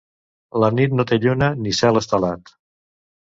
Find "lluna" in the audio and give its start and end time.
1.25-1.51